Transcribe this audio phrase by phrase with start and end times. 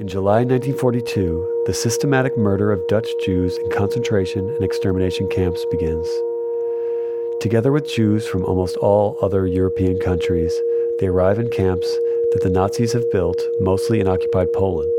[0.00, 6.08] In July 1942, the systematic murder of Dutch Jews in concentration and extermination camps begins.
[7.40, 10.52] Together with Jews from almost all other European countries,
[10.98, 11.86] they arrive in camps
[12.32, 14.98] that the Nazis have built, mostly in occupied Poland.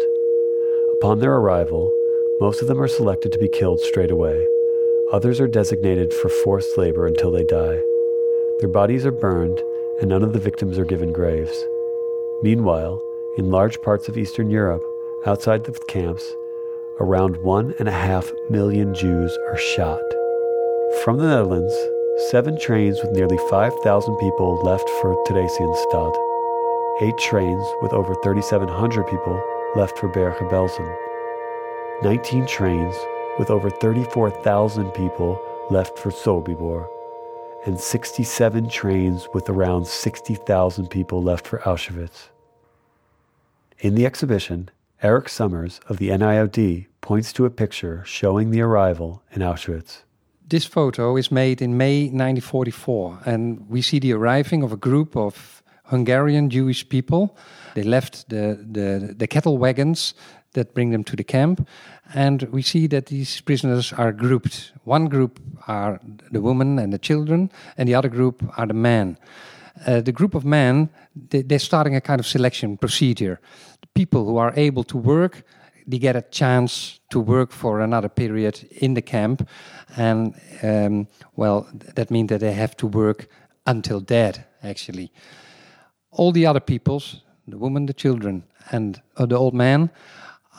[0.94, 1.92] Upon their arrival,
[2.40, 4.48] most of them are selected to be killed straight away.
[5.12, 7.82] Others are designated for forced labor until they die.
[8.62, 9.62] Their bodies are burned,
[10.00, 11.66] and none of the victims are given graves.
[12.42, 13.02] Meanwhile,
[13.38, 14.84] in large parts of Eastern Europe,
[15.26, 16.24] outside the camps,
[17.00, 20.02] around one and a half million Jews are shot.
[21.04, 21.76] From the Netherlands,
[22.30, 26.16] seven trains with nearly 5,000 people left for Theresienstadt,
[27.02, 29.44] eight trains with over 3,700 people
[29.76, 30.96] left for Bergen-Belsen,
[32.04, 32.96] 19 trains
[33.38, 36.88] with over 34,000 people left for Sobibor,
[37.66, 42.30] and 67 trains with around 60,000 people left for Auschwitz.
[43.80, 44.70] In the exhibition,
[45.04, 50.04] Erik Somers of the NIOD points to a picture showing the arrival in Auschwitz.
[50.48, 55.18] This photo is made in May 1944, and we see the arriving of a group
[55.18, 57.38] of Hungarian Jewish people.
[57.74, 60.14] They left the, the, the cattle wagons
[60.54, 61.68] that bring them to the camp,
[62.14, 64.72] and we see that these prisoners are grouped.
[64.86, 66.00] One group are
[66.32, 69.18] the women and the children, and the other group are the men.
[69.86, 70.90] Uh, the group of men,
[71.30, 73.40] they, they're starting a kind of selection procedure.
[73.94, 75.44] People who are able to work,
[75.88, 79.48] they get a chance to work for another period in the camp,
[79.98, 80.34] and
[80.64, 83.28] um, well, that means that they have to work
[83.66, 85.12] until dead, actually.
[86.12, 89.90] All the other peoples, the women, the children, and uh, the old man,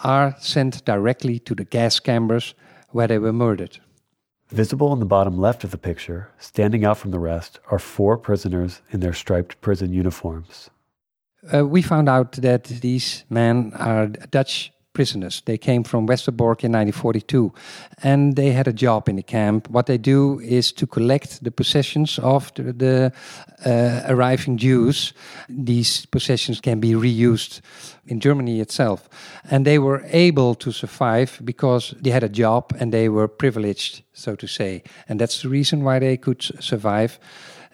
[0.05, 2.55] are sent directly to the gas chambers
[2.91, 3.81] where they were murdered.
[4.51, 8.17] Visible in the bottom left of the picture, standing out from the rest, are four
[8.17, 10.71] prisoners in their striped prison uniforms.
[11.53, 15.43] Uh, we found out that these men are Dutch prisoners.
[15.45, 17.53] They came from Westerbork in 1942
[18.03, 19.69] and they had a job in the camp.
[19.69, 23.13] What they do is to collect the possessions of the, the
[23.67, 25.13] uh, arriving Jews.
[25.51, 27.61] These possessions can be reused
[28.07, 29.09] in Germany itself.
[29.51, 34.03] And they were able to survive because they had a job and they were privileged,
[34.15, 34.83] so to say.
[35.09, 37.19] And that's the reason why they could survive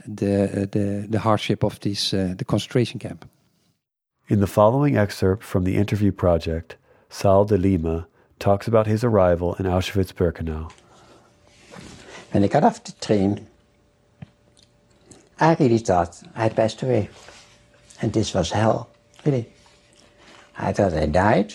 [0.09, 3.29] the, the, the hardship of this, uh, the concentration camp.
[4.27, 6.77] In the following excerpt from the interview project,
[7.13, 8.07] Sal de Liema
[8.39, 10.73] talks about his arrival in Auschwitz-Birkenau.
[12.31, 13.47] When I got off the train,
[15.39, 17.11] I really thought I'd passed away.
[18.01, 18.89] And this was hell,
[19.27, 19.47] really.
[20.57, 21.55] I thought I died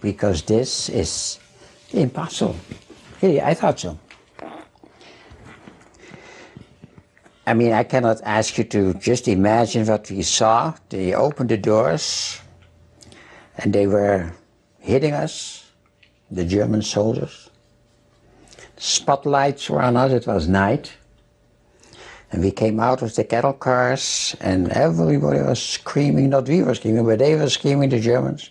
[0.00, 1.40] because this is
[1.92, 2.54] impossible.
[3.20, 3.98] Really, I thought so.
[7.48, 10.74] I mean, I cannot ask you to just imagine what we saw.
[10.88, 12.40] They opened the doors
[13.56, 14.32] and they were
[14.88, 15.70] hitting us,
[16.30, 17.50] the German soldiers.
[18.78, 20.94] Spotlights were on us, it was night.
[22.32, 26.74] And we came out of the cattle cars and everybody was screaming, not we were
[26.74, 28.50] screaming, but they were screaming, the Germans.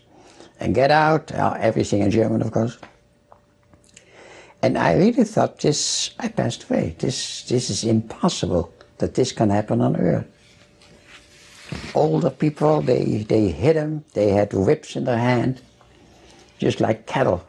[0.60, 2.78] And get out, everything in German, of course.
[4.62, 6.96] And I really thought this, I passed away.
[7.00, 10.28] This, this is impossible that this can happen on earth.
[11.96, 15.62] Older people, they, they hit them, they had whips in their hand
[16.58, 17.46] just like cattle.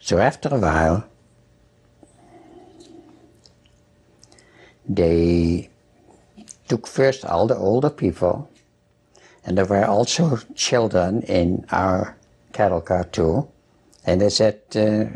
[0.00, 1.04] So after a while,
[4.88, 5.68] they
[6.68, 8.50] took first all the older people,
[9.44, 12.16] and there were also children in our
[12.52, 13.48] cattle car too,
[14.04, 15.06] and they said, uh,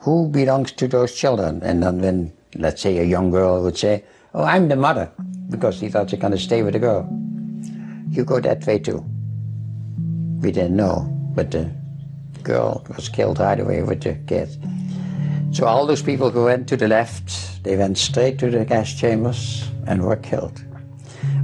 [0.00, 1.60] who belongs to those children?
[1.62, 5.10] And then when, let's say, a young girl would say, oh, I'm the mother,
[5.50, 7.08] because he thought they're going to stay with the girl.
[8.08, 9.04] You go that way too.
[10.46, 11.00] We didn't know,
[11.34, 11.68] but the
[12.44, 14.56] girl was killed right away with the kids.
[15.50, 18.94] So all those people who went to the left, they went straight to the gas
[18.94, 20.64] chambers and were killed.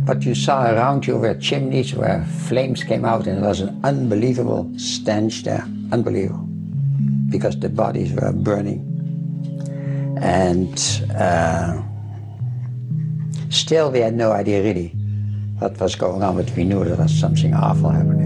[0.04, 3.80] But you saw around you were chimneys where flames came out and there was an
[3.82, 5.66] unbelievable stench there.
[5.90, 6.46] Unbelievable.
[7.28, 8.86] Because the bodies were burning.
[10.20, 10.78] And
[11.18, 11.82] uh,
[13.50, 14.90] still we had no idea really
[15.58, 18.21] what was going on, but we knew there was something awful happening.